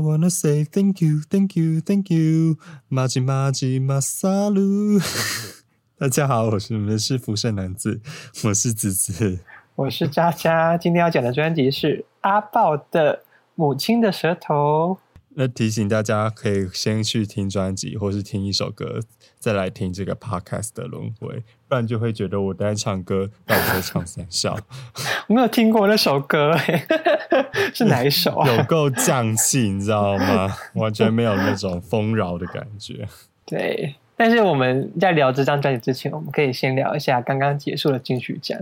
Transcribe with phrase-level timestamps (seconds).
[0.00, 2.56] wanna say thank you, thank you, thank you.
[2.88, 4.98] 马吉马吉马萨鲁。
[5.98, 8.00] 大家好，我是你们的师傅圣男子，
[8.44, 9.40] 我是子子。
[9.76, 13.16] 我是佳佳，今天要讲的专辑是阿豹的
[13.54, 14.98] 《母亲的舌头》。
[15.40, 19.00] 那提醒大家，可以先去听专辑，或是听一首歌，
[19.38, 24.54] 再来听这个 podcast 的轮回，不然就会觉得我在唱歌，到底在唱三笑。
[25.28, 26.86] 我没有听过那首歌，哎，
[27.72, 28.48] 是哪一首啊？
[28.54, 30.54] 有够匠气，你知道吗？
[30.74, 33.08] 完全没有那种丰饶的感觉。
[33.46, 38.60] 对，但是我们在聊这张专辑之前，我们可以先聊一下刚刚结束的金曲奖。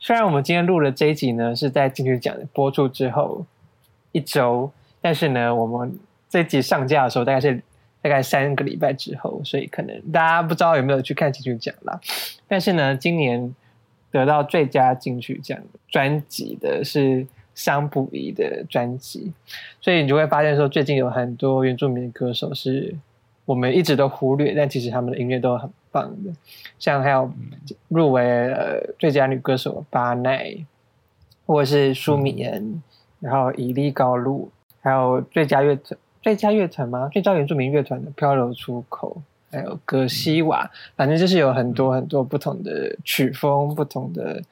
[0.00, 3.46] 虽然我们今天录的这一集呢，是在金曲奖播出之后
[4.10, 4.72] 一周。
[5.00, 5.96] 但是呢，我们
[6.28, 7.62] 这集上架的时候大概是
[8.02, 11.98] 大概三个礼拜之后，所以可能大家不知道有没有去看金曲奖啦。
[12.46, 13.54] 但是呢，今年
[14.10, 19.32] 得到最佳金曲奖专辑的是桑普伊的专辑，
[19.80, 22.94] 所以你就会发现说，最近有很多原住民歌手是
[23.44, 26.30] 我们一直都忽略，但其实他们的音乐都很棒的。
[26.78, 27.32] 像还有
[27.88, 30.54] 入围呃最佳女歌手巴奈，
[31.46, 32.82] 或者是舒米恩，
[33.18, 34.50] 然后以利高露。
[34.80, 37.08] 还有最佳乐团、最佳乐团吗？
[37.12, 39.22] 最佳原住民乐团的《漂流出口》，
[39.56, 44.42] 还有葛西瓦，反正就是有很多很多不同的曲风、不同的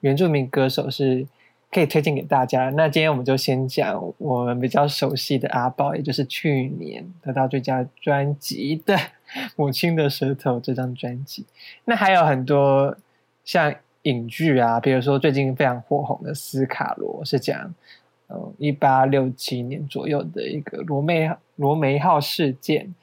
[0.00, 1.26] 原住民歌手是
[1.70, 2.70] 可以推荐给大家。
[2.70, 8.94] 那今天我们就先讲我们比较熟悉的阿宝，也就是去年得到最佳专辑的
[9.56, 11.44] 《母亲的舌头》这张专辑。
[11.84, 12.96] 那还有很多
[13.44, 17.74] 像影剧啊，比如说最近非常火红的《斯卡罗》，是讲。
[18.28, 22.94] 嗯，一八六七年左右的一个罗梅罗梅号事件，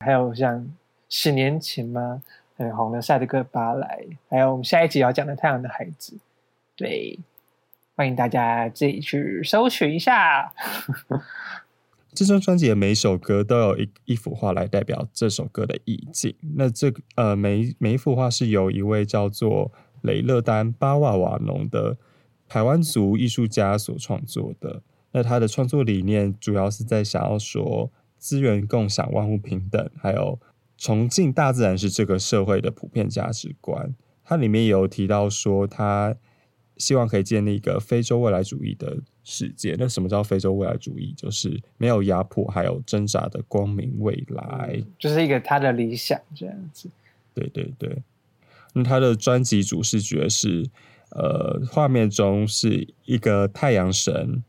[0.00, 0.66] 还有像
[1.08, 2.22] 十年前吗？
[2.56, 6.14] 很红的《赛德克巴莱》，还有我们下一集要讲的《太阳的孩子》。
[6.76, 7.18] 对，
[7.96, 10.52] 欢迎大家自己去搜寻一下。
[12.14, 16.34] 这张专辑的每一首歌都有一一幅画来代表这首歌的意境。
[16.56, 19.72] 那这呃，每每一幅画是由一位叫做
[20.02, 21.96] 雷勒丹巴瓦瓦农的。
[22.52, 24.82] 台湾族艺术家所创作的，
[25.12, 30.38] 那他的创作理念主要是在想要说资源共享、万物平等，还有
[30.76, 33.94] 崇敬大自然是这个社会的普遍价值观。
[34.22, 36.14] 它里面有提到说，他
[36.76, 39.74] 希望可以建立一个非洲未来主义的世界。
[39.78, 41.14] 那什么叫非洲未来主义？
[41.16, 46.90] 就是没有压迫，还有挣扎的光明未来，就是一个他的理想这样子。
[47.32, 48.02] 对对对，
[48.74, 50.68] 那他的专辑主视觉是。
[51.14, 54.42] 呃，画面中是一个太阳神，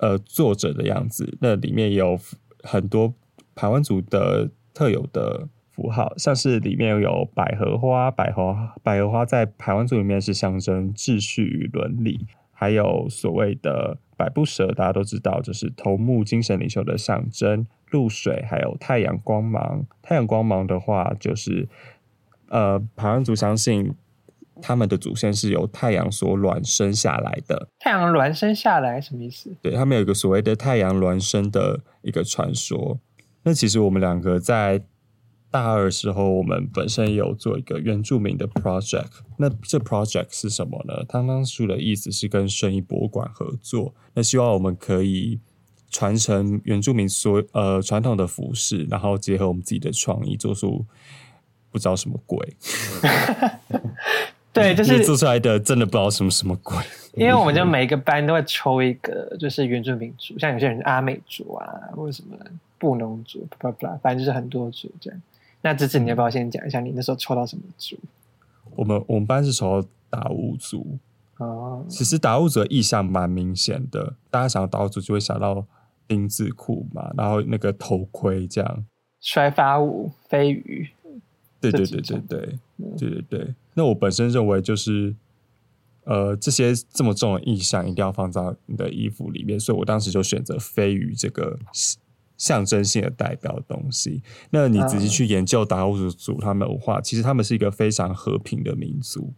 [0.00, 1.36] 呃，坐着的样子。
[1.40, 2.16] 那里面有
[2.62, 3.12] 很多
[3.56, 17.66] 台湾族的特有的符号，像是里面有百合花，百合百合花在台湾族里面是象征秩序与伦理，还有所谓的百步蛇，大家都知道，就是头目精神领袖的象征。
[17.90, 19.84] 露水，还有太阳光芒。
[20.00, 21.68] 太阳光芒的话，就是
[22.50, 23.92] 呃，台湾族相信。
[24.60, 27.68] 他们的祖先是由太阳所卵生下来的。
[27.78, 29.56] 太阳卵生下来什么意思？
[29.62, 32.98] 对他们有一个所谓的太阳卵生的一个传说。
[33.42, 34.82] 那其实我们两个在
[35.50, 39.06] 大二的时候，我们本身有做一个原住民的 project。
[39.38, 41.04] 那这 project 是什么呢？
[41.08, 45.40] 汤汤书的意思是跟生意博物馆合作，那希望我们可以
[45.88, 50.84] 传承原住民所呃传统的服饰，然后结合我们自己的创意，做出
[51.70, 52.56] 不知道什么鬼。
[54.58, 56.76] 对，就是做出来的，真的不知道什么什么鬼。
[57.14, 62.36] 因为我们就每一个班都会抽一个，就是原住民族，像有些人阿美族啊，或者什么
[62.78, 65.22] 布农族，不不，反正就是很多族这样。
[65.62, 67.96] 那芝芝，你要不要先讲一下你那时候抽到什么族？
[68.76, 70.98] 我们我们班是抽到达悟族
[71.38, 71.84] 哦。
[71.88, 75.64] 其实达悟族的意象蛮明显的，大家想到达悟族就会想到
[76.06, 78.84] 丁字裤嘛，然后那个头盔这样，
[79.20, 80.88] 摔发舞飞鱼。
[81.60, 82.58] 对对对对对
[82.98, 83.54] 对对对。
[83.74, 85.14] 那我本身认为就是，
[86.04, 91.58] 呃，这些这么重的意象一定要放在你的衣服里面，所以我当时就选择飞鱼这个
[92.36, 94.22] 象征性的代表东西。
[94.50, 99.32] 那你仔细去研究达悟族他们文化，其实他们是一个非常和平的民族。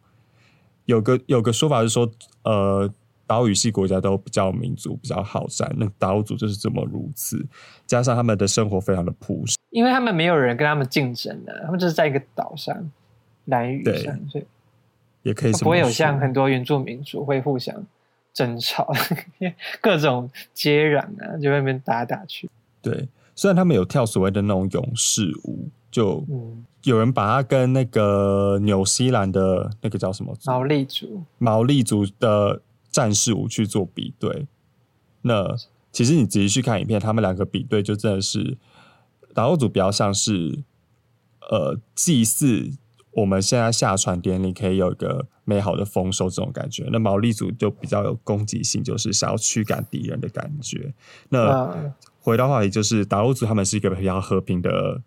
[0.87, 2.11] 有个有个说法是说，
[2.43, 2.93] 呃，
[3.31, 7.41] 岛屿系国家都比较民族比较好战，那达悟族就是这么如此。
[7.87, 12.91] 加上他们的生活非常的朴实，因为他们没有人跟他们竞争的，他们就是在一个岛上。
[13.47, 14.45] 蓝雨上，所以
[15.23, 17.75] 也可以不会有像很多原住民族会互相
[18.33, 18.93] 争吵，
[19.81, 22.49] 各种接壤啊，就外面打打去。
[22.81, 26.25] 对，虽然他们有跳所谓的那种勇士舞，就
[26.85, 32.61] 有人把它跟那个纽西兰的那个叫什么毛利族毛利族的
[32.91, 34.47] 战士舞去做比对。
[35.23, 35.55] 那
[35.93, 38.57] 其实你仔细去看影片，他们两个比对，就真的是
[39.35, 40.63] 达悟族比较像是
[41.51, 42.71] 呃祭祀
[43.13, 46.89] 我们现在下船典礼可以有一个美好的丰收这种感觉。
[46.93, 50.95] 那毛利族就比较有攻击性，就是想要驱赶敌人的感觉。
[51.31, 55.03] 那回到话题，就是达悟族他们是一个比较和平的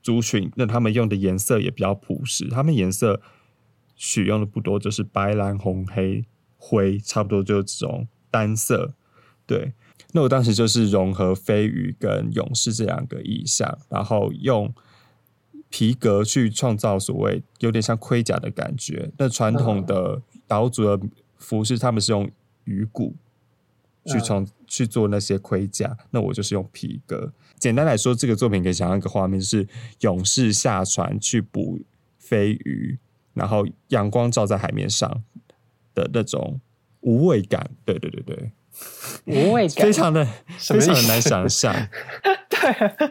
[0.00, 3.20] 族群，那他们用的颜色也比较朴实，他们颜色
[3.96, 6.24] 使用的不多，就是白、蓝、红、黑、
[6.64, 8.94] 灰，差不多就是这种单色。
[9.46, 9.72] 对，
[10.12, 14.72] 那我当时就是融合飞鱼跟勇士这两个意象，然后用
[15.68, 19.10] 皮革去创造所谓有点像盔甲的感觉。
[19.18, 21.00] 那传统的岛主的
[21.36, 22.30] 服饰，他们是用
[22.64, 23.14] 鱼骨
[24.06, 24.46] 去创。
[24.66, 27.32] 去做那些盔甲，那我就是用皮革。
[27.60, 29.68] 简单来说，这个作品可以想象一个画面，就是
[30.00, 31.78] 勇士下船去捕
[32.18, 32.98] 飞鱼，
[33.34, 35.22] 然后阳光照在海面上
[35.94, 36.60] 的那种
[37.00, 37.70] 无味感。
[37.84, 38.52] 对对对对，
[39.26, 40.24] 无味感，非常的
[40.58, 41.74] 非常的难想象。
[42.48, 43.10] 对。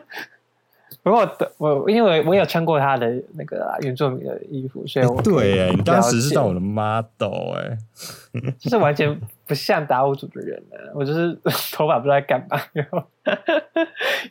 [1.01, 7.77] 不过我因为我有穿过他的那个原作民的衣服，所以我对，你当时是当我的 model 哎，
[8.57, 10.77] 就是完全不像达悟族的人呢。
[10.95, 11.37] 我就是
[11.75, 13.03] 头发不知道在干嘛，然后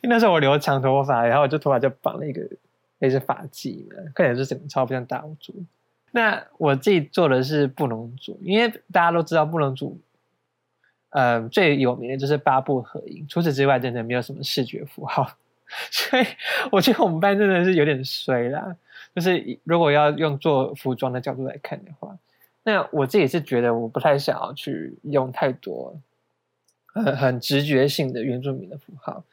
[0.00, 2.40] 因为那时候我留长头发，然后我就头发就绑了一个
[3.00, 5.52] 类似发髻呢，看起来就整个超不像达悟族。
[6.12, 9.98] 那我自己做的是布隆族，因为大家都知道布隆族，
[11.08, 15.36] 呃，最有名的就是八部合影，除此之外，真的没有什么视觉符号。
[15.90, 16.26] 所以
[16.70, 18.76] 我觉得我们班真的是有点衰啦。
[19.14, 22.18] 就是如果要用做服装的角度来看的话，
[22.62, 25.98] 那我自己是觉得我不太想要去用太多
[26.86, 29.24] 很很直觉性的原住民的符号，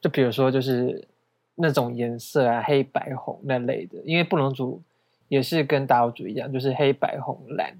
[0.00, 1.06] 就比如说就是
[1.54, 3.98] 那种颜色啊，黑白红那类的。
[4.04, 4.80] 因为布隆族
[5.34, 7.74] 也是跟达悟族一样，就是黑白红蓝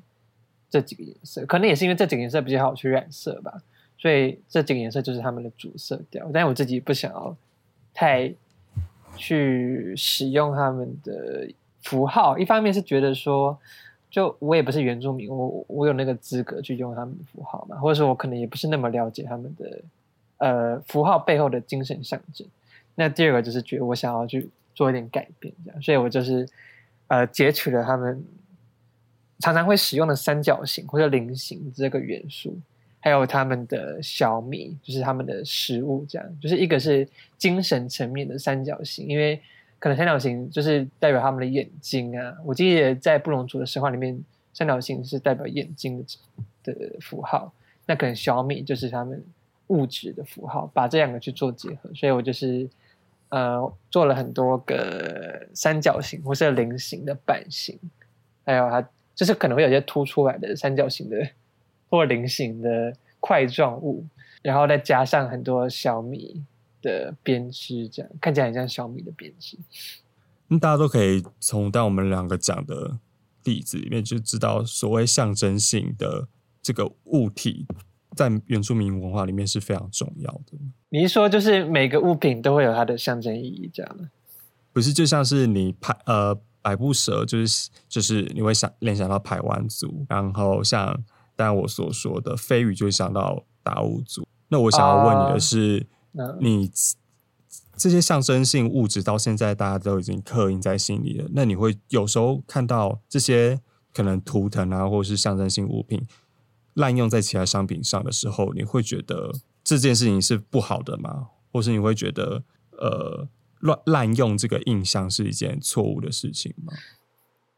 [0.68, 3.62] 这几个颜色，可能也是因为这几个颜色比较好去染色吧。
[3.98, 6.28] 所以这几个颜色就是他们的主色调。
[6.32, 7.36] 但是我自己不想要。
[7.96, 8.28] 太
[9.16, 11.48] 去使用他们的
[11.80, 13.56] 符号，一方面是觉得说，
[14.10, 19.80] 就我也不是原住民，我我有那个资格去用他们的符号嘛，或者说我可能也不是那么了解他们的
[20.38, 22.44] 呃符号背后的精神象征。
[22.96, 26.48] 那第二个就是觉得我想要去做一点改变，这样，所以我就是
[27.08, 28.24] 呃截取了他们
[29.40, 32.58] 常常会使用的三角形或者菱形这个元素。
[33.00, 37.06] 还有他们的小米，就是他们的食物，这样就是一个是
[37.36, 39.38] 精神层面的三角形，因为
[39.78, 42.34] 可能三角形就是代表他们的眼睛啊。
[42.46, 44.18] 我记得在布隆族的神话里面，
[44.54, 46.02] 三角形是代表眼睛
[46.62, 47.52] 的的符号，
[47.84, 49.22] 那可能小米就是他们
[49.66, 52.66] 物质的符号，把这两个去做结合，所以我就是
[53.34, 57.78] 呃做了很多个三角形或是菱形的版型，
[58.44, 61.16] 还有它就是可能会有些凸出来的三角形的。
[61.90, 64.04] 或菱形的块状物，
[64.42, 66.42] 然后再加上很多小米
[66.82, 69.56] 的编织，这样看起来很像小米的编织。
[70.48, 72.98] 那大家都可以从当我们两个讲的
[73.44, 76.26] 例子里面就知道，所谓象征性的
[76.60, 77.64] 这个物体，
[78.14, 80.58] 在原住民文化里面是非常重要的。
[80.88, 84.08] 你一说，就是每个物品都会有它的象征意义，这样的？
[84.72, 91.04] 不是，就像是你拍呃百步蛇，就是就是你会想联想到排湾族，然后像。
[91.36, 94.24] 但我所说的飞鱼就会想到达悟族。
[94.50, 95.84] 那我想要问你的是，
[96.40, 96.70] 你
[97.76, 101.28] 这些象征性物质到现在大家都已经刻印在心里了。
[101.32, 103.60] 那你会有时候看到这些
[103.92, 106.00] 可能图腾啊，或者是象征性物品
[106.74, 111.28] 滥用在其他商品上的时候，你会觉得这件事情是不好的吗？
[111.52, 113.26] 或是你会觉得呃
[113.60, 116.72] 乱滥用这个印象是一件错误的事情吗？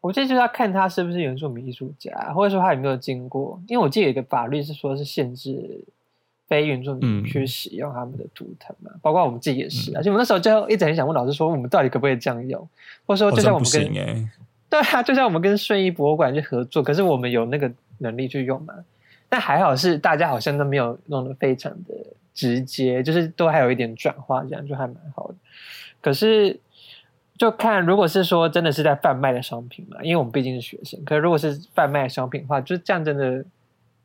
[0.02, 3.61] 我这就要看他是不是原住民艺术家，或者说他有没有经过。
[3.66, 5.82] 因为我记得有一个法律是说，是限制
[6.46, 9.96] 非原住民去使用他们的图腾嘛，包括我们自己也是。
[9.96, 12.68] 而且我那时候就一直很想问老师，说我们到底可不可以这样用？
[13.04, 13.92] 或者说，就像我们跟
[14.68, 18.75] 对啊，就像我们跟顺义博物馆去合作，可是我们有那个能力去用吗？
[19.28, 21.95] 但还好是大家好像都没有弄得非常的
[22.35, 25.35] 直接，就是都还有一点转化，这样就还蛮好的。
[26.00, 26.59] 可是。
[27.38, 30.99] 就看，如果是说真的是在贩卖的商品嘛，因为我们毕竟是学生。
[31.04, 33.45] 可是如果是贩卖商品的话，就是这样真的，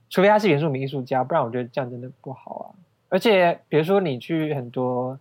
[0.09, 2.65] 除非他是原住民艺术家，不然我觉得这样真的不好啊。
[3.07, 5.17] 而且比如说你去很多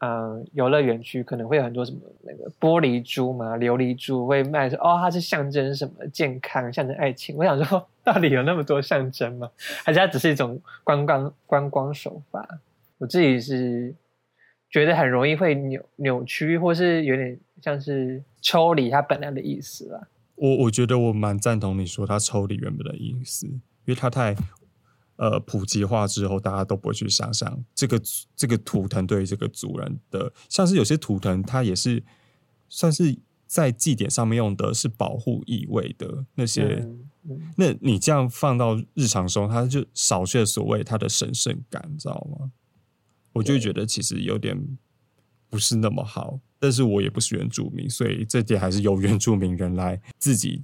[0.00, 7.36] 嗯游乐园区，可能会有很多什么那个玻璃珠嘛、琉璃珠会卖，说哦它是象征什么健康、象征爱情。
[7.36, 9.50] 我想说，到底有那么多象征吗？
[9.84, 12.46] 还是它只是一种观光观光手法？
[12.98, 13.94] 我自己是。
[14.72, 20.06] 觉得很容易会扭扭曲，或是有点像是抽离它本来的意思了。
[20.36, 24.32] 我我觉得我蛮赞同你说他抽离原本的意思，因为他太
[25.20, 28.00] 呃普及化之后，大家都不会去想象这个
[28.34, 32.02] 这个图腾对于这个族人的，像是有些图腾它也是
[32.70, 33.14] 算是
[33.46, 36.88] 在祭典上面用的是保护意味的那些。
[37.54, 42.50] 那你这样放到日常中，它就少去了所谓它的神圣感，你知道吗？
[43.34, 44.58] 我就觉得其实有点
[45.50, 46.40] 不是那么好。
[46.58, 50.62] 但是我也不是原住民，所以这点还是由原住民人来自己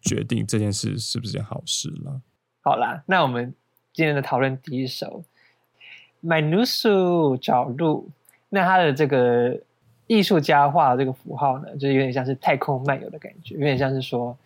[0.00, 2.22] 决定这件事是不是件好事了。
[2.60, 3.54] 好啦，那我们
[3.98, 5.24] 今天的讨论第一首
[6.24, 8.08] 《My New s u 找路，
[8.48, 9.58] 那它的这个
[10.06, 14.38] 艺术家画的这个符号呢，就是有点像是太空漫游的感觉，有点像是说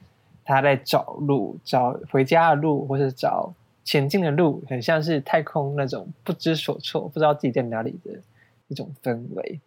[0.43, 3.53] 他在找路，找回家的路，或是找
[3.85, 8.19] 前进的路，很像是太空那种不知所措、不知道自己在哪里的
[8.69, 9.61] 一种氛围。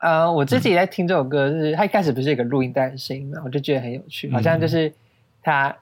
[0.00, 4.92] 呃，我自己在听这首歌，就是它一开始不是一个录音带的声音嘛，我就觉得很有趣，好像就是
[5.40, 5.74] 他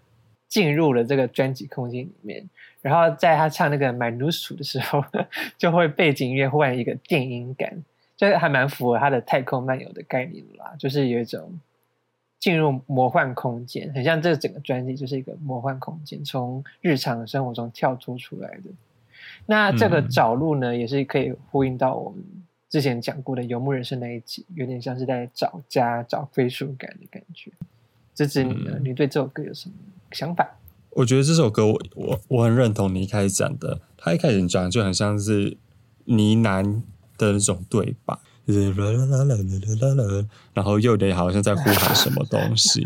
[0.50, 2.46] 进入了这个专辑空间里面，
[2.82, 5.02] 然后在他唱那个《My New s 的时候，
[5.56, 7.82] 就会背景音乐忽然一个电音感，
[8.16, 11.58] 就还蛮符合他的太空漫游的概念啦，就是有一种
[12.40, 18.64] 进入魔幻空间，很像这整个专辑就是一个魔幻空间，从日常生活中跳脱出来的。
[19.46, 22.20] 那这个找路呢，也是可以呼应到我们。
[22.68, 27.50] 之前讲过的游牧人生那一集，有点像是在找家、找归属感的感觉。
[28.14, 28.78] 芝芝，你呢？
[28.82, 29.74] 你对这首歌有什么
[30.12, 30.46] 想法？
[30.90, 33.80] 我觉得这首歌，我我我很认同你一开始讲的。
[33.96, 35.56] 他一开始讲就很像是
[36.06, 36.82] 呢喃
[37.16, 42.84] 的那种对白，就是啦啦啦啦啦啦啦，然后又得好像在呼喊什么东西。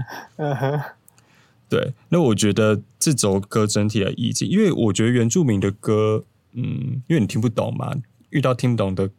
[1.70, 7.94] 对，那我觉得这首歌整体的意境，因为我觉得原住民的歌，嗯，因为你听不懂嘛，
[8.30, 9.10] 遇到听不懂的。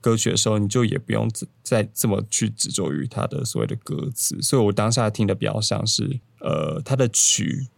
[0.00, 1.30] 歌曲的时候，你就也不用
[1.62, 7.68] 再这么去执着于它的所谓的歌词，所以我当下听的比较像是，呃，它的曲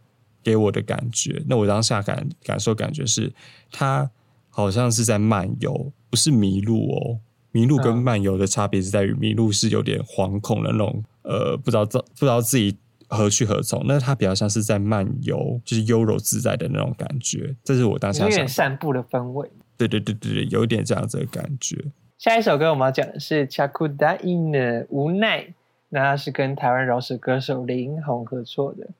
[0.43, 1.43] 给我的感觉。
[1.49, 3.33] 那我当下感感受感觉是，
[3.71, 4.11] 它
[4.49, 7.19] 好像是在漫游，不是迷路哦。
[7.55, 13.85] 迷路跟漫游的差别是在于，迷路是有点惶恐的那种，呃，不知道不知道自己何去何从。
[13.87, 17.55] 那它比较像是在漫游，就是悠柔自在的那种感觉。
[17.63, 19.51] 这是我当下有点散步的氛围。
[19.77, 21.77] 对对对对对，有点这样子的感觉。
[22.23, 25.53] 下一首歌我们要讲的是《c h a k u d a i n 的无奈，
[25.89, 28.91] 那是跟台湾饶舌歌手林红合作的。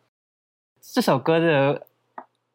[0.81, 1.87] 这首歌的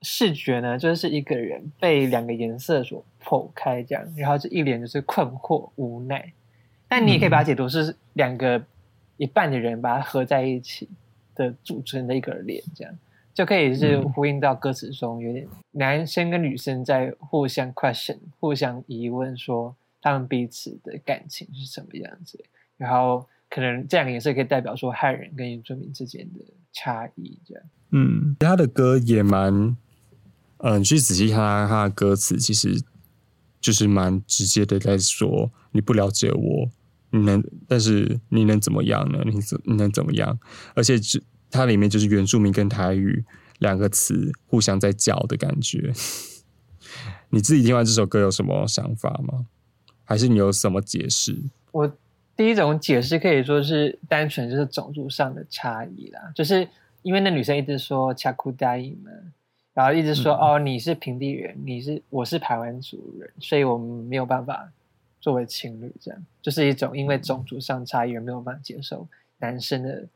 [0.01, 6.33] 视觉呢，就是一个人被两个颜色所剖开，这样，然后这一脸就是困惑无奈。
[6.89, 8.61] 但你也可以把它解读是两个
[9.15, 10.89] 一半的人把它合在一起
[11.33, 12.93] 的组成的一个脸，这样
[13.33, 19.73] 就可以是呼应到歌词中有点男生跟女生在互相 question、互相疑问说。
[20.01, 22.43] 他们彼此的感情是什么样子？
[22.77, 26.39] 然后可能这两个颜色可以代表说汉人跟原住民之间的
[26.71, 27.63] 差异，这样。
[27.91, 29.75] 嗯，他的歌也蛮……
[30.59, 32.81] 嗯，去仔细看他他的歌词，其实
[33.61, 36.69] 就是蛮直接的，在说你不了解我，
[37.11, 39.21] 你能，但是你能怎么样呢？
[39.25, 40.39] 你怎你能怎么样？
[40.73, 43.23] 而且，这它里面就是原住民跟台语
[43.59, 45.93] 两个词互相在叫的感觉。
[47.29, 49.45] 你自己听完这首歌有什么想法吗？
[50.07, 51.35] 还是你有什么解释？
[51.71, 51.97] 我
[52.35, 56.65] 第一种解释可以说是单纯就是种族上的差异啦，就是
[57.01, 59.11] 因为那女生一直说“恰库答应嘛”，
[59.75, 64.71] 然后一直说“哦，你是平地人，你是我是台湾族人，所以我们没有办法
[65.19, 69.05] 作为情侣”，这样就是一种因为种族上差异而没有办法接受
[69.39, 70.07] 男生的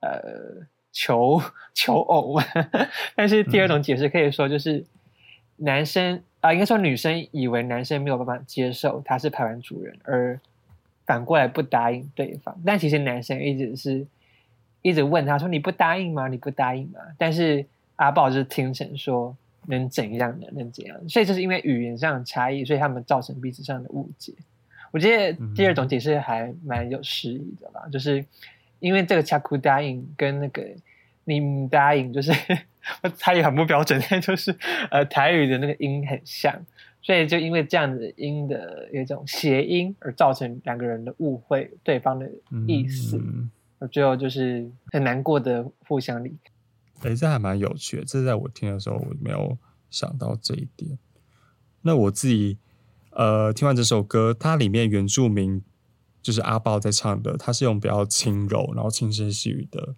[0.00, 1.42] 呃求
[1.74, 2.40] 求偶。
[3.16, 4.84] 但是第二种解释可以说就是
[5.56, 6.22] 男生。
[6.44, 10.38] 啊，应该说女生以为男生没有办法接受她是排湾主人，而
[11.06, 12.54] 反过来不答应对方。
[12.66, 14.06] 但其实男生一直是
[14.82, 16.28] 一直问他说：“你不答应吗？
[16.28, 17.64] 你不答应吗？”但是
[17.96, 19.34] 阿豹就是听成说
[19.68, 20.46] ：“能怎样呢？
[20.52, 24.34] 能怎样？”所以就是因为语言上的差异，所以他们造成彼此上的误解。
[24.90, 28.22] 我觉得第二种解释还蛮有诗意的啦，就是
[28.80, 30.62] 因为这个“恰库答应”跟那个。
[31.26, 32.30] 你答应就是，
[33.18, 34.56] 台语很不标准，但就是
[34.90, 36.64] 呃台语的那个音很像，
[37.02, 42.30] 所以就因为这样子音的一种谐音而造成两个人的误会对方的
[42.66, 43.20] 意思，
[43.90, 47.10] 最后就是很难过的互相离开。
[47.10, 49.58] 哎，这还蛮有趣的，这在我听的时候我没有
[49.90, 50.98] 想到这一点。
[51.82, 52.56] 那我自己
[53.10, 55.62] 呃听完这首歌，它里面原住民
[56.22, 59.94] 就是阿豹在唱的，他是用比较轻柔然后轻声细语的。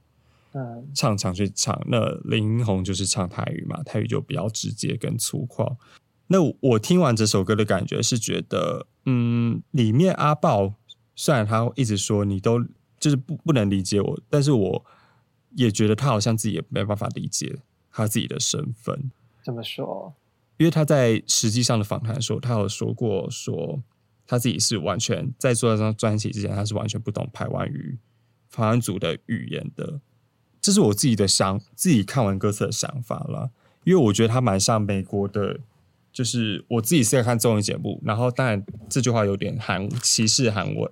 [0.94, 5.76] 唱唱去唱，那林红就是唱台语嘛，台语就比较直接跟粗犷。
[6.28, 10.74] 那我听完这首歌的感觉是觉得，嗯，里面阿豹
[11.14, 12.60] 虽然他一直说你都
[12.98, 14.84] 就是不不能理解我，但是我
[15.50, 17.58] 也觉得他好像自己也没办法理解
[17.92, 19.10] 他自己的身份。
[19.44, 20.12] 怎么说？
[20.56, 23.82] 因为他在实际上的访谈的时候，他有说过说
[24.26, 27.98] 他自己是完全在做这张专辑之前，他是完全不懂台湾语、
[28.50, 30.00] 台湾族的语言的。
[30.66, 33.52] 这是我自己的想，自己看完歌词的想法了。
[33.84, 35.60] 因为我觉得他蛮像美国的，
[36.12, 40.90] 就是我自己是在看综艺节目，然后当然这句话有点韩歧视韩文。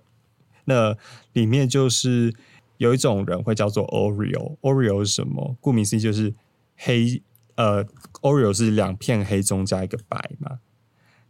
[0.67, 0.97] 那
[1.33, 2.33] 里面就是
[2.77, 5.57] 有一种人会叫做 Oreo，Oreo 是什么？
[5.61, 6.33] 顾名思义就是
[6.77, 7.21] 黑，
[7.57, 7.85] 呃
[8.23, 10.61] ，Oreo 是两片黑中加一个白嘛。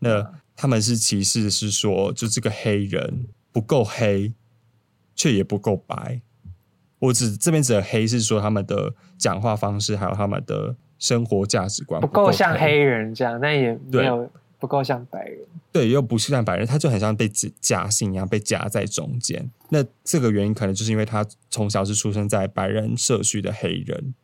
[0.01, 4.35] 那他们是歧视，是说就这个黑人不够黑，
[5.17, 6.21] 却也不够白。
[7.05, 15.39] 我只这边指的黑是说他们的讲话方式，还有他们的生活价值观不够像黑人这样，那也没有不够像白人。
[15.71, 17.29] 对，又不是像白人，他就很像被
[17.61, 19.51] 夹心一样被夹在中间。
[19.69, 24.15] 那这个原因可能就是因为他从小是出生在白人社区的黑人。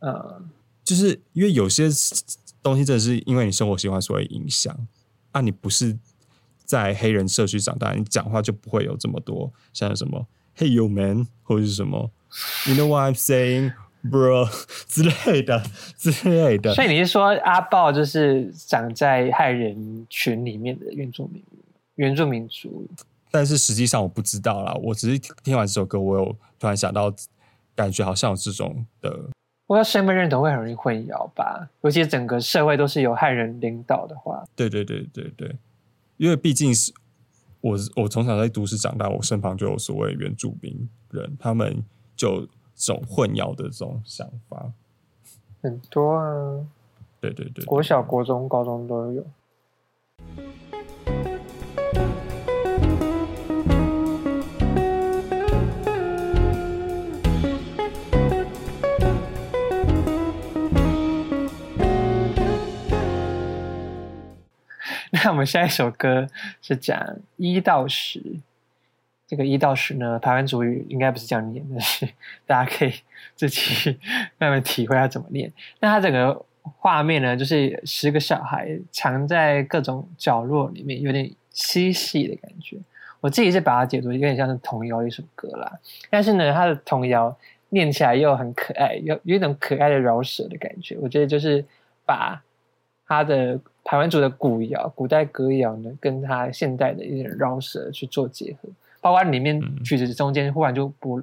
[0.00, 0.50] 嗯，
[0.82, 1.88] 就是因为有些
[2.62, 4.74] 东西真的是因为你生活习惯所以影响
[5.30, 5.96] 啊，你不是
[6.64, 10.26] 在黑人社区长大，你讲话就不会有这么多像什么
[10.56, 12.10] “Hey you man” 或者是什么。
[12.66, 13.72] You know what I'm saying,
[14.02, 14.48] bro？
[14.88, 15.62] 之类的，
[15.96, 16.74] 之类的。
[16.74, 21.42] 所以你是说阿豹就是长在害人群里面的原住民，
[21.94, 22.88] 原住民族？
[23.30, 24.74] 但是实际上我不知道啦。
[24.82, 27.12] 我只是听完这首歌，我有突然想到，
[27.74, 29.30] 感觉好像有这种的。
[29.66, 31.68] 我要身份认同会很容易混淆吧？
[31.82, 34.44] 尤其整个社会都是由汉人领导的话。
[34.54, 35.56] 对对对对对，
[36.16, 36.92] 因为毕竟是
[37.60, 41.84] 我，我从小在都市长大，我身旁就有所谓原住民人，他们。
[42.16, 42.40] 就
[42.74, 44.72] 这种混淆的这种想法
[45.62, 46.66] 很多啊，
[47.20, 49.24] 对对对，国小、国中、高中都有。
[65.10, 66.28] 那我们下一首歌
[66.60, 68.40] 是讲一到十。
[69.26, 72.06] 这个一到十呢，台湾主语应该不是这样念的，是
[72.46, 72.92] 大家可以
[73.34, 73.98] 自己
[74.38, 75.50] 慢慢体会它怎么念。
[75.80, 82.78] 那它整个画面呢，就是十个小孩藏在各种角落里面，有点嬉戏的感觉。
[83.20, 85.72] 我自己是把它解读有点像是童谣一首歌啦，
[86.10, 87.34] 但是呢，它的童谣
[87.70, 90.98] 念起来又很可爱，有有一种可爱的饶舌的感觉。
[91.00, 91.64] 我觉得就是
[92.04, 92.42] 把
[93.06, 98.68] 它的台湾族的古谣、古代歌谣呢，跟他现代的一点饶舌去做结合。
[99.04, 101.22] 包括里面曲子中间忽然就不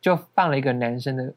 [0.00, 1.32] 就放了一个男生的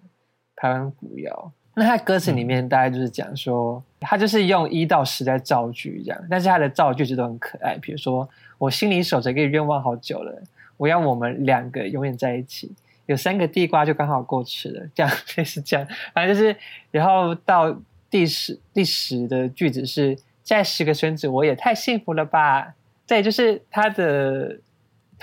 [0.55, 8.27] 台湾古谣，那他歌词里面大概就是讲说，他就是用一到十在造句这样，但是他的造句子都很可爱，比如说
[8.57, 10.41] 我心里守着一个愿望好久了，
[10.77, 12.71] 我要我们两个永远在一起，
[13.05, 16.55] 有三个地瓜就刚好够吃了， 这样类似这样，反正就是，
[16.89, 17.79] 然后到
[18.09, 22.73] 第十第十的句子是在十个孙子，我也太幸福了吧，
[23.05, 24.57] 对就是他的。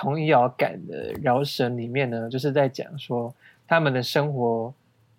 [0.00, 3.34] 童谣感的饶舌里面呢，就是在讲说
[3.68, 4.72] 他们的生活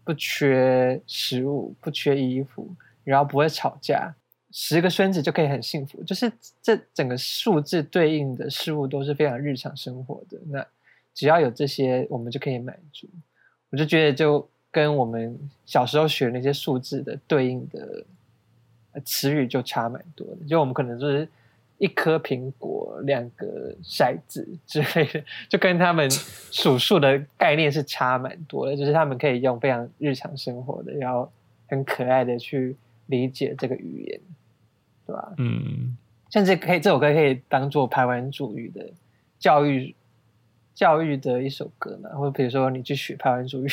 [0.03, 2.67] 不缺食物，不缺衣服，
[3.03, 4.11] 然后不会吵架，
[4.49, 6.01] 十个孙子就可以很幸福。
[6.03, 10.39] 就是这整个数字对应的事物都是非常日常生活的。
[10.47, 10.65] 那
[11.13, 13.07] 只要有这些，我们就可以满足。
[13.69, 18.03] 我就觉得就跟我们小时候学那些数字的对应的
[19.05, 20.47] 词语就差蛮多的。
[20.47, 21.29] 就我们可能就是。
[21.81, 26.07] 一颗苹果，两个骰子之类的，就跟他们
[26.51, 28.77] 数数的概念是差蛮多的。
[28.77, 31.31] 就是他们可以用非常日常生活的，然后
[31.67, 34.21] 很可爱的去理解这个语言，
[35.07, 35.33] 对吧？
[35.39, 35.97] 嗯，
[36.29, 38.87] 甚至可以这首歌可以当做台湾主语的
[39.39, 39.95] 教育
[40.75, 42.11] 教育的一首歌嘛？
[42.11, 43.69] 或者比如说你去学台湾主语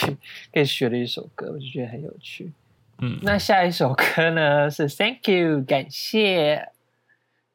[0.51, 2.51] 可以学的一首歌，我就觉得很有趣。
[3.03, 6.71] 嗯，那下一首歌呢是 Thank you，感谢。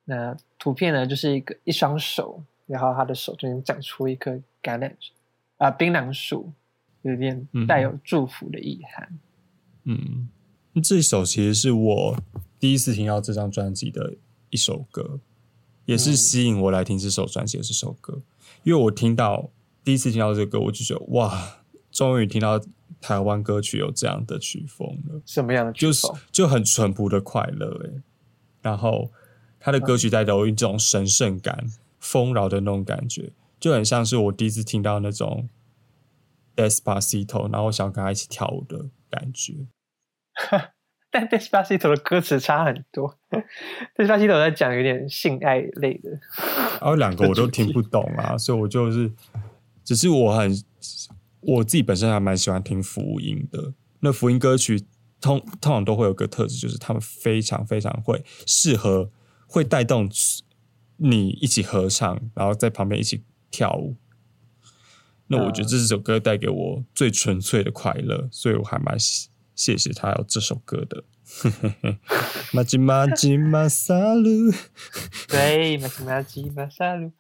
[0.05, 5.13] 那图片呢，就是一个一双手，然后他的手中间长出一棵橄榄树
[5.57, 6.51] 啊，槟榔树，
[7.03, 9.19] 有点带有祝福的意涵。
[9.85, 10.27] 嗯，
[10.83, 12.17] 这首其实是我
[12.59, 14.15] 第一次听到这张专辑的
[14.49, 15.21] 一首歌，
[15.85, 18.21] 也是吸引我来听这首专辑的这首歌。
[18.63, 19.49] 因为我听到
[19.85, 22.61] 第一次听到这个歌，我就觉得哇，终于听到
[22.99, 25.21] 台湾歌曲有这样的曲风了。
[25.25, 25.71] 什么样的？
[25.71, 28.01] 就是就很淳朴的快乐哎，
[28.61, 29.09] 然后。
[29.65, 31.65] 他的歌曲带有一种神圣感、
[31.97, 35.47] 丰饶的那种感觉，就很像是我第一次听到那种
[36.61, 39.53] 《Despacito》，然后我想跟他一起跳舞的感觉。
[41.09, 43.17] 但《Despacito》的歌词差很多，
[43.95, 46.09] 《Despacito》在讲有点性爱类的，
[46.81, 49.09] 然后两个我都听不懂啊， 所以我就是，
[49.85, 50.51] 只是我很
[51.39, 54.83] 我自己本身还蛮喜欢听福音的，那福音歌曲
[55.21, 59.09] 通通常都会有个特质，就是他们非常非常会适合，
[59.53, 60.09] 会带动
[60.97, 63.95] 你一起合唱，然后在旁边一起跳舞。
[65.27, 68.97] 那我觉得这首歌带给我最纯粹的快乐，所以我还蛮
[69.53, 71.03] 谢谢他有这首歌的。
[72.51, 74.51] 马吉马吉马萨鲁，
[75.29, 77.11] 对，马吉马吉马萨鲁。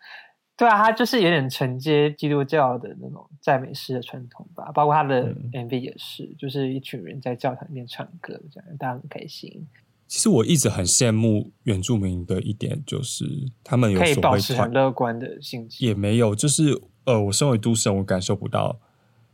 [0.55, 9.67] 对啊，他就是有点承接基督教的那种赞美诗的传统吧，包括他的 MV 也是，就是一群人在教堂里面唱歌，这样大家很开心。
[10.13, 13.25] 其实我一直很羡慕原住民的一点，就是
[13.63, 18.79] 他们有可以保持很乐观的心情，也没有，就是呃，我身为都市人，我感受不到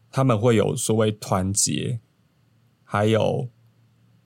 [0.10, 2.00] 他们会有所谓团结，
[2.86, 3.50] 还有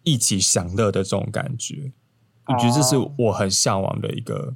[0.03, 1.91] 一起享乐的这种感觉。
[2.45, 4.53] 我觉得这是我很向往的一个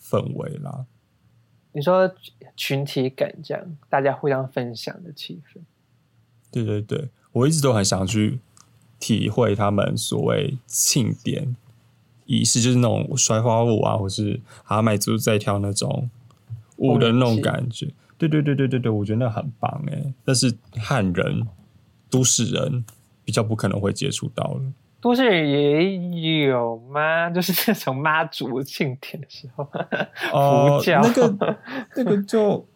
[0.00, 0.86] 氛围啦。
[1.72, 2.08] 你说
[2.54, 5.60] 群体感这样，大家互相分享的气氛。
[6.52, 8.38] 对对对，我一直都很想去
[9.04, 11.54] 体会他们所谓庆典
[12.24, 16.08] 仪式，就是那种摔花舞啊，或是阿麦族在跳那种
[16.78, 17.86] 舞的那种感觉。
[18.16, 20.14] 对对对对对对，我觉得那很棒哎。
[20.24, 21.46] 但是汉人、
[22.08, 22.82] 都市人
[23.26, 24.62] 比较不可能会接触到了。
[25.02, 27.28] 都市人也有吗？
[27.28, 29.68] 就是那种妈祖庆典的时候，
[30.32, 31.58] 佛教那个
[31.96, 32.66] 那个就，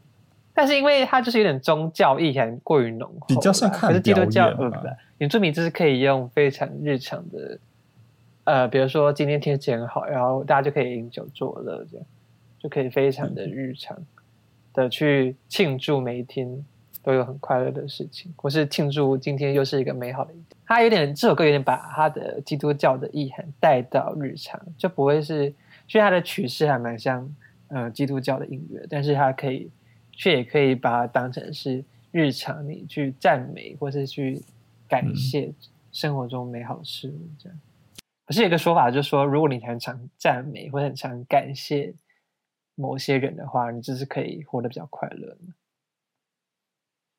[0.59, 4.73] 但是因为它就是有点宗教意涵过于浓厚，比较像看基督教嗯，
[5.19, 7.59] 原住民就是可以用非常日常的，
[8.43, 12.05] 呃，比如说今天天气很好，然后大家就可以饮酒作乐，这样
[12.59, 13.97] 就可以非常的日常
[14.75, 16.65] 的去庆祝每一天。
[17.01, 20.59] 都有很快乐的事情，或是庆祝今天又是一个美好的一天。
[20.67, 25.55] 他有点这首歌有点把他的基督教的意涵带到日常，就不会是，
[25.87, 27.27] 所以他的曲式还蛮像
[27.69, 29.71] 呃基督教的音乐，但是他可以
[30.19, 34.43] 却也可以把它当成是日常你去赞美或是去
[34.89, 35.53] 感谢
[35.93, 37.59] 生活中美好事物这样。
[38.27, 41.95] 可是有个说法就是说，如果你很常赞美或很常感谢
[42.75, 45.39] 某些人的话，你就是可以活得比较快乐的。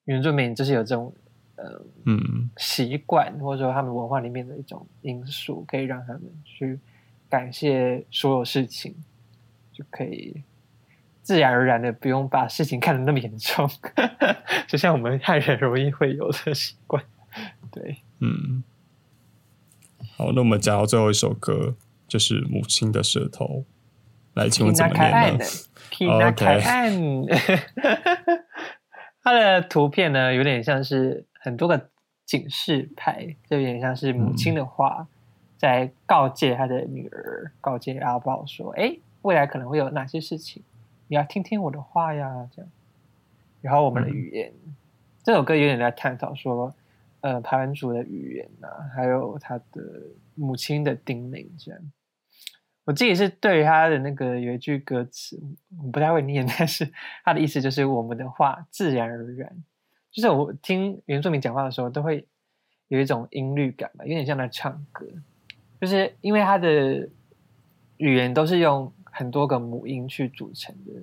[0.04, 1.14] 原住民就是有这种，
[1.56, 6.78] 呃，嗯，习惯或者说他们文化里面的一种因素，可以让他们去
[7.30, 8.94] 感谢所有事情，
[9.72, 10.44] 就可以
[11.30, 13.70] 自然而然的不用把事情看得那么严重，
[14.68, 17.04] 就像我们汉人容易会有的习惯。
[17.72, 18.64] 对，嗯，
[20.18, 21.76] 好，那我们讲到最后一首歌，
[22.08, 23.46] 就是《母亲的舌头》，
[24.34, 25.46] 来，请问怎么念呢？
[26.26, 26.64] OK。
[29.22, 31.92] 它的图片呢，有点像是很多个
[32.26, 35.08] 警示牌，就有点像是母亲的话，
[35.58, 40.64] 在告诫他的女儿，告诫阿宝说：“哎，未来可能会有哪些事情，
[41.10, 42.72] 你要听听我的话呀。”这样。
[43.62, 44.54] 然后我们的语言，
[45.22, 46.74] 这首歌有点在探讨说，
[47.20, 49.84] 呃，排湾族的语言啊，还有他的
[50.36, 51.92] 母亲的叮咛这样。
[52.86, 55.38] 我自己是对他的那个有一句歌词，
[55.78, 56.90] 我不太会念， 但是
[57.24, 59.64] 他的意思就是我们的话自然而然，
[60.10, 62.26] 就是我听原住民讲话的时候都会
[62.88, 65.06] 有一种音律感吧，有点像在唱歌，
[65.82, 67.08] 就是因为他的
[67.98, 70.94] 语言都是用很多个母音去组成的，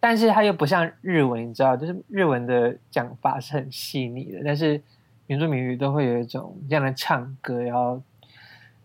[0.00, 4.82] 但是它又不像日文，你知道，就是日文的讲法是很细腻的，但是
[5.28, 8.02] 原住民语都会有一种这样的唱歌，然后。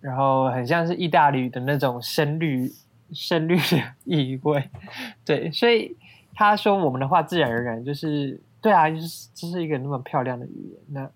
[0.02, 2.72] 然后很像是意大利的那种声律、
[3.12, 4.70] 声律的意味，
[5.26, 5.98] 对，所以
[6.36, 10.80] 他说我们的话自然而然就是对啊，就是这是一个那么漂亮的语言。
[10.90, 11.10] 那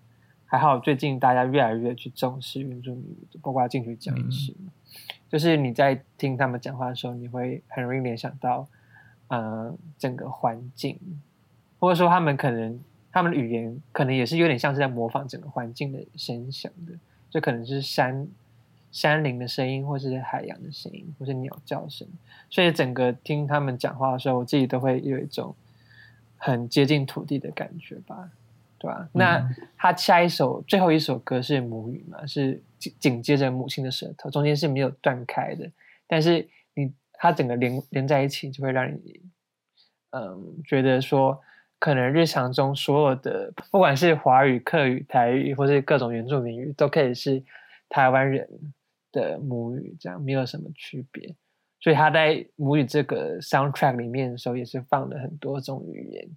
[0.44, 4.52] 还好，最近大家越来越去重视原住民语，包括进去讲也是，
[5.30, 8.66] 就是你在听他们讲话的时候，你会很容易联想到，
[9.28, 10.98] 呃，整个环境，
[11.78, 12.78] 或者说他们可能
[13.10, 16.92] 他们的语言可能也是有点像是在模仿整个环境的声响的，
[17.30, 18.28] 就可能是山。
[18.92, 22.04] 山林的声音，或是海洋的声音，或是鸟叫声，
[22.50, 25.54] 所以整个听他们讲话的时候，我自己都会有一种
[26.36, 28.28] 很接近土地的感觉吧，
[28.80, 29.08] 对吧？
[29.12, 35.70] 那他下一首最后一首歌是母语嘛，是紧紧接着母亲的舌头，中间是没有断开的，
[36.08, 39.20] 但是你他整个连连在一起，就会让你
[40.10, 41.40] 嗯觉得说，
[41.78, 47.40] 可能日常中所有的不管是华语、客语、台语，或是各种原住民语，都可以是
[47.88, 48.48] 台湾人。
[49.12, 51.34] 的母语这样没有什么区别，
[51.80, 56.28] 所以他在母语这个 soundtrack 里面的时候，也是放了很多种语言，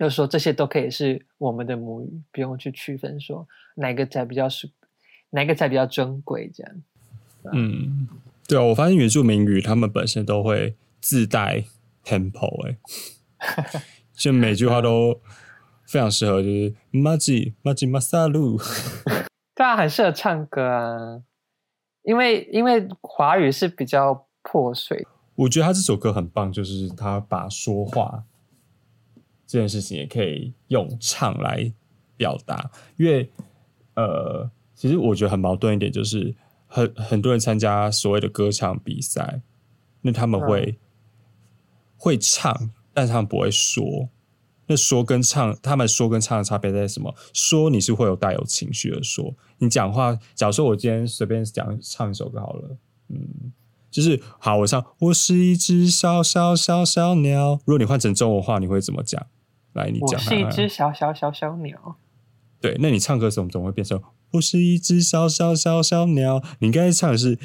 [0.00, 4.70] 就是说这些都可以是我们的母语，不用去区分说哪个才比较是
[5.28, 6.72] 哪个才比较珍贵这样。
[7.52, 8.08] 嗯，
[8.48, 11.64] 对啊，我发现原住民语他们本身都会自带
[12.02, 12.78] tempo，哎，
[14.16, 15.20] 就每句话 都
[15.86, 18.58] 非常适合，就是 maji maji masalu。
[19.54, 21.22] 对啊，很适合唱歌啊，
[22.04, 25.06] 因为因为华语是比较破碎。
[25.34, 28.24] 我觉得他这首歌很棒，就是他把说话
[29.50, 31.72] 这件事情也可以用唱来
[32.16, 32.70] 表达。
[32.96, 33.28] 因为
[33.94, 36.32] 呃，其实我觉得很矛盾一点，就是
[36.68, 39.42] 很很多人参加所谓的歌唱比赛，
[40.02, 40.78] 那他们会、
[41.96, 44.08] 会唱，但是他们不会说。
[44.66, 47.12] 那说跟唱，他们说跟唱的差别在什么？
[47.32, 52.76] 说你是会有带有情绪的说，你讲话，假如说我今天随便讲唱一首歌好了，
[53.08, 53.52] 嗯，
[53.90, 57.58] 就是好，我唱我是一只小小小小鸟。
[57.64, 59.26] 如果你换成中文话，你会怎么讲？
[59.80, 60.18] 来，你我。
[60.18, 61.96] 是一只小小小小鸟，
[62.60, 64.00] 对，那你唱歌的时候总会变成
[64.32, 66.42] 我是一只小小小小鸟。
[66.60, 67.38] 你应该唱的是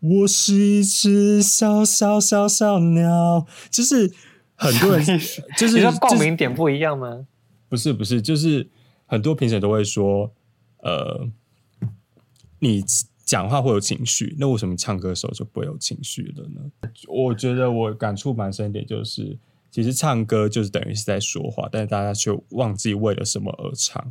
[0.00, 4.12] 我是一只小小小小鸟，就是
[4.54, 5.04] 很多人
[5.58, 7.26] 就是说共鸣点不一样吗？
[7.68, 8.68] 不是不是，就是
[9.06, 10.32] 很多评审都会说，
[10.78, 11.28] 呃，
[12.60, 12.84] 你
[13.24, 16.60] 讲话会有情绪，那为什么唱歌的时候就不会有情绪了呢？
[17.08, 19.36] 我觉得我感触蛮深一点，就是
[19.76, 24.02] 其实唱歌就是等于是在说话，但是大家却忘记为了什么而唱。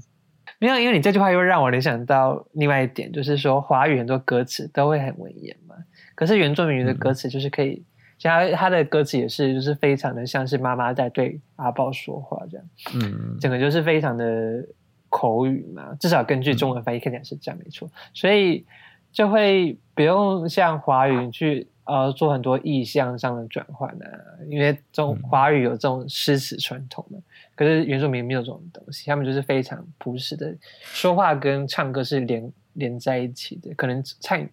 [0.59, 5.75] 没有，因为你这句话又让我联想到另外一点，就是说华语很多歌词都会很文言嘛，
[6.13, 7.83] 可是原住民语的歌词就是可以，
[8.19, 14.63] 像他他的歌词也是，就是非常的像是妈妈在对阿豹说话这样，嗯，整个就是非常的
[15.09, 18.63] 口语嘛，至少根据中文翻译看起来是这样没错，所以
[19.11, 24.09] 就会不用像华语去呃做很多意象上的转换啊，
[24.47, 27.17] 因为中华语有这种诗词传统嘛，
[27.55, 34.45] 可是原住民没有这种东西，他们就是非常朴实的说话跟唱歌是连连在一起的，可能唱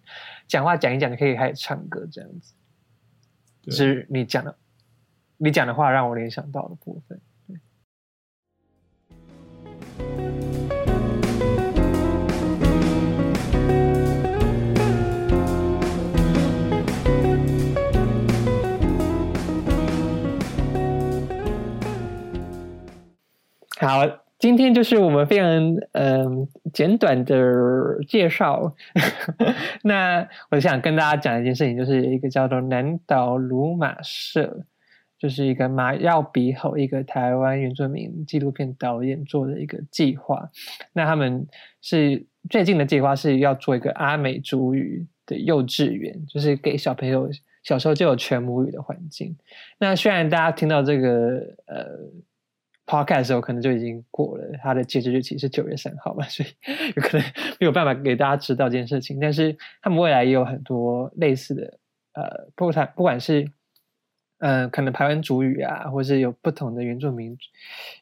[0.46, 2.54] 讲话讲一讲就可以开始唱歌这样子，
[3.62, 4.54] 对是你讲的
[5.38, 7.20] 你讲的话让我联想到的部分。
[23.84, 24.06] 好，
[24.38, 25.48] 今天就是我们非常
[25.90, 27.34] 嗯、简短的
[28.06, 28.72] 介绍。
[29.82, 34.66] 那我想跟大家讲一件事情，就是一个叫做南岛鲁马社，
[35.18, 40.48] 就是一个马耀比吼一个台湾原住民纪录片导演做的一个计划。
[40.92, 41.44] 那他们
[41.80, 47.28] 是最近的计划是要做一个阿美族语的幼稚园，就是给小朋友
[47.64, 49.36] 小时候就有全母语的环境。
[49.80, 51.08] 那虽然大家听到这个
[51.66, 51.84] 呃
[52.86, 56.48] 花开的时候，可能就已经过了它的截止日期是九月三号嘛， 所以
[56.96, 57.26] 有可能
[57.60, 59.18] 没有办法给大家知道这件事情。
[59.20, 61.78] 但是他们未来也有很多类似的
[62.14, 63.48] 呃，不管不管是
[64.38, 67.38] 呃可能台湾主语啊，或是有不同的原住民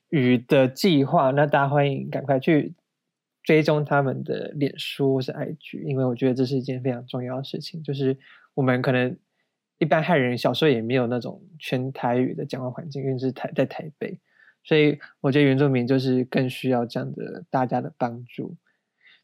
[0.08, 2.72] 语的计划，那大家欢迎赶快去
[3.42, 8.16] 追踪他们的脸书或是 IG，因为我觉得这是一件非常重要的事情，就是
[8.54, 9.16] 我们可能
[9.78, 14.18] 一般汉人小时候也没有那种全台语的讲话环境，因为是台在台北，
[14.62, 18.56] 所以我觉得原住民就是更需要这样的大家的帮助，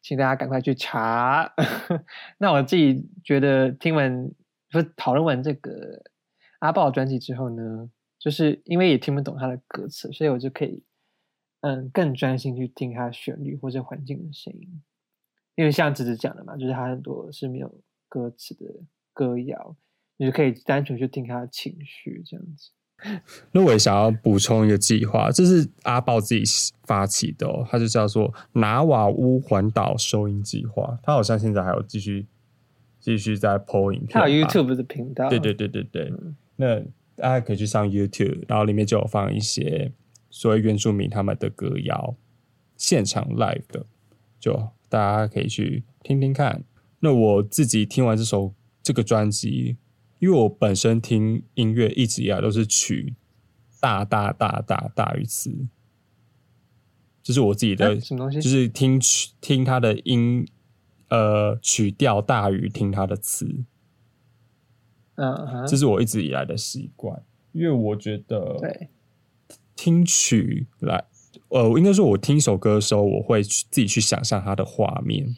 [0.02, 1.52] 请大家赶快去查。
[2.38, 4.30] 那我自己觉得听完
[4.70, 6.02] 不是讨论完这个
[6.60, 10.82] 阿豹专辑之后呢，就是因为也听不懂他的歌词，所以我就可以
[11.60, 14.82] 嗯更专心去听他旋律或者环境的声音。
[15.54, 18.64] 因为像子子讲的嘛，就是他很多是没有歌词的
[19.12, 19.76] 歌谣，
[20.16, 22.72] 你就可以单纯去听他的情绪这样子。
[23.52, 26.42] 那我也想要补充一个计划，这是阿豹自己
[26.84, 30.98] 发起的哦，它就叫做拿瓦乌环岛收音计划。
[31.02, 32.26] 他好像现在还有继续
[32.98, 36.12] 继续在 PO 影片吧，他有 YouTube 的频道，对对对对对，
[36.56, 36.80] 那
[37.16, 39.92] 大家可以去上 YouTube，然后里面就有放一些
[40.30, 42.14] 所谓原住民他们的歌谣，
[42.76, 43.86] 现场 live 的，
[44.40, 46.64] 就大家可以去听听看。
[47.00, 49.76] 那我自己听完这首这个专辑，
[50.18, 53.14] 因为我本身听音乐一直以来都是曲
[53.80, 55.68] 大大大大大于词，
[57.22, 58.40] 这是我自己的哎什么东西？
[58.40, 60.46] 就是听曲听它的音，
[61.08, 63.64] 呃，曲调大于听它的词。
[65.16, 68.88] 嗯哼，这是我一直以来的习惯，因为我觉得对，
[69.74, 71.04] 听曲来，
[71.48, 75.34] 呃，应该说我听一首歌的时候，我会去自己去想象它的画面，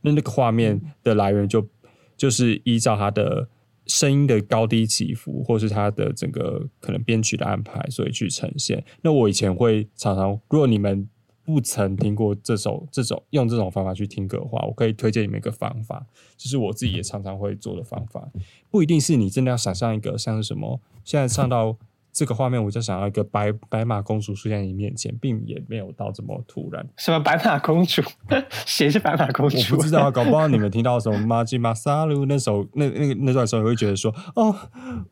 [0.00, 1.68] 那那个画面的来源就
[2.16, 3.48] 就是依照它的
[3.90, 8.84] 声音的高低起伏，或是它的整个可能编曲的安排，所以去呈现。
[9.02, 11.08] 那我以前会常常，如果你们
[11.44, 18.30] 不曾听过这首这种用这种方法去听歌的话，我可以推荐你们一个方法，就是我自己也常常会做的方法。
[18.70, 21.76] 不一定是你真的要想象一个像是什么，现在唱到
[22.12, 26.86] 这个画面我就想要一个白白马公主出现在你面前，并也没有到这么突然。
[26.96, 28.02] 什么白马公主？
[28.66, 29.56] 谁是白马公主？
[29.74, 34.54] 我不知道，搞不好你们听到什么《马吉马萨鲁》那首那那个那段时候，会觉得说：“哦，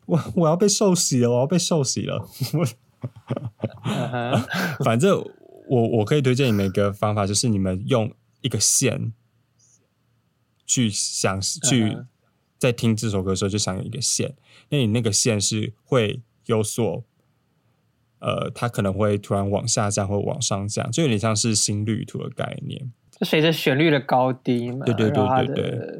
[0.07, 2.27] 我我要被受洗了，我要被受洗了。
[2.53, 2.65] 我
[4.83, 5.23] 反正
[5.69, 9.13] 我我可以推荐你们一个方法，就是你们用一个线
[10.65, 11.97] 去想去
[12.57, 14.35] 在听这首歌的时候就想有一个线，
[14.67, 17.03] 那你那个线是会有所。
[18.21, 22.91] 呃，它可能会突然往下降或往上降，就有点像是心率图的概念。
[23.11, 25.99] 就随着旋律的高低嘛，对对对对对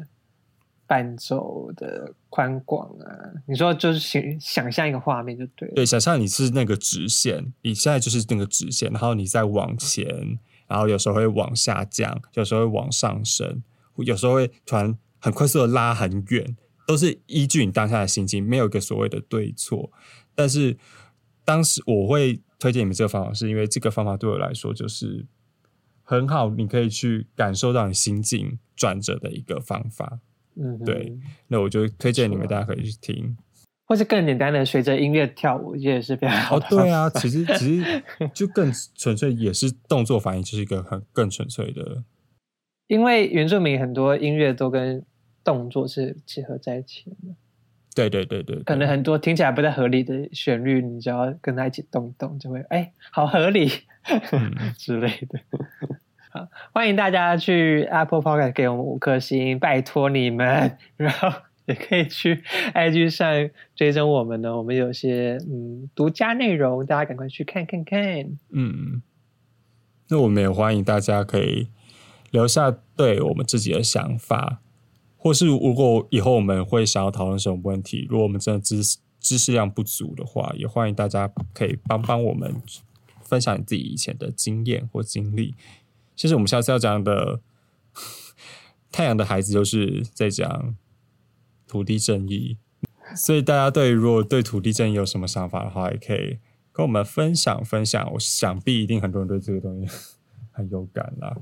[0.86, 3.08] 伴奏的宽广啊，
[3.46, 5.74] 你说就是想想象一个画面就对了。
[5.76, 13.62] 对，想象你是那个直线，你现在就是那个直线，然后你再往前，然后有时候会往下降，有时候会往上升，
[13.96, 16.54] 有时候会突然很快速的拉很远，
[16.86, 19.90] 都是依据你当下的心情，没有一个所谓的对错。
[20.34, 20.76] 但是
[21.44, 25.26] 当时我会推荐你们这个方法，是因为这个方法对我来说就是
[26.02, 30.20] 很好，你可以去感受到你心境转折的一个方法。
[30.56, 31.16] 嗯，对
[31.48, 33.36] 那我就推荐你们大家可以去听。
[33.86, 36.62] 或是更简单的，随着音乐跳舞，也是非常好哦。
[36.70, 42.04] 对啊，其实其实 就更纯粹，也是动作反应，就是一个很更纯粹的。
[42.86, 45.04] 因为原住民很多音乐都跟
[45.42, 47.34] 动作是结合在一起的，
[48.08, 53.70] 对对对对，对可能很多听起来不太合理的旋律，你只要跟他一起动一动，就会哎，好合理、
[54.32, 55.40] 嗯 之类的。
[56.32, 60.78] 好，欢迎大家去 Apple Podcast 给我们五颗星，拜托你们。
[60.96, 61.28] 然后
[61.66, 68.00] 也可以去 IG 上追踪我们呢，我们有些嗯独家内容，大家赶快去看看看。
[68.52, 69.02] 嗯，
[70.08, 71.68] 那我们也欢迎大家可以
[72.30, 74.60] 留下对我们自己的想法，
[75.22, 82.62] 或是如果以后我们会想要讨论什么问题，如果我们真的知识知识量不足的话，也欢迎大家可以帮帮我们
[83.22, 85.54] 分享你自己以前的经验或经历。
[86.16, 87.40] 其实我们下次要讲的
[88.90, 90.74] 太阳的孩子，就是在讲
[91.68, 92.56] 土地正义。
[93.14, 96.38] 所以大家对如果对土地正义有什么想法的话，也可以
[96.72, 98.10] 跟我们分享分享。
[98.14, 99.94] 我想必一定很多人对这个东西
[100.50, 101.36] 很有感啦。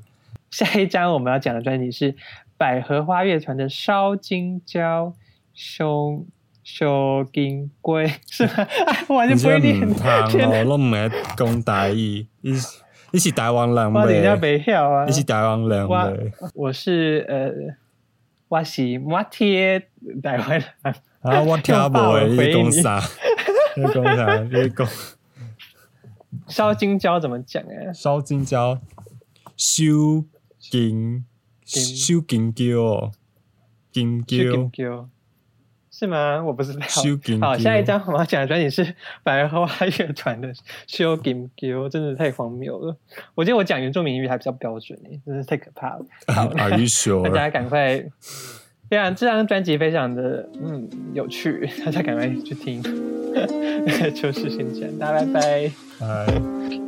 [0.51, 2.17] 下一张我们要讲的专辑是
[2.59, 5.15] 百合花乐团的《烧金椒
[5.55, 6.27] 修
[6.63, 8.53] 修金龟》， 是吗？
[8.87, 9.81] 哎， 我完不会念
[10.29, 12.67] 天哪哦，拢唔会讲大意，你是
[13.13, 14.59] 你是台湾人我等一下呗？
[14.59, 15.05] 没跳啊！
[15.07, 16.33] 你是台湾人我呗？
[16.55, 17.51] 我是呃，
[18.49, 19.81] 我是摩贴
[20.23, 20.65] 台湾人。
[21.23, 23.01] 啊，我听无诶，你讲啥？
[23.77, 24.43] 你讲啥？
[24.43, 24.89] 你讲
[26.49, 27.93] 烧金椒怎么讲啊？
[27.95, 28.79] 烧金椒，
[29.57, 30.25] 收
[30.59, 31.25] 金
[31.69, 33.13] 金收金椒哦，
[33.93, 35.09] 金修金椒椒
[35.91, 36.43] 是吗？
[36.43, 36.81] 我不知道。
[37.41, 37.99] 好，下一椒。
[37.99, 40.49] 张我们要讲的专辑是百合花乐团的
[40.87, 42.97] 《修金椒》，真的太荒谬了。
[43.35, 46.07] 我觉得我讲原住民语还比较标准诶，真是太可怕了。
[46.29, 47.35] 好 Are you 大 sure？
[47.35, 47.99] 家赶快，
[48.89, 52.83] 非常这张专辑非常的嗯有趣，大家赶快去听。
[54.15, 55.71] 就是先这样，大家拜拜。
[56.07, 56.88] 哎。